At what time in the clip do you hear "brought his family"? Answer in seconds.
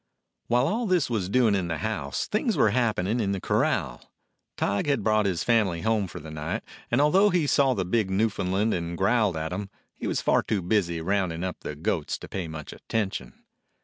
5.03-5.81